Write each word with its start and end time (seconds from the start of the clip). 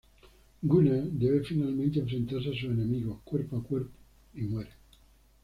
Gunnar 0.63 1.03
debe 1.11 1.43
finalmente 1.43 1.99
enfrentarse 1.99 2.49
a 2.49 2.53
sus 2.53 2.63
enemigos 2.63 3.19
cuerpo 3.23 3.57
a 3.57 3.63
cuerpo 3.63 3.93
y 4.33 4.41
muere. 4.47 4.71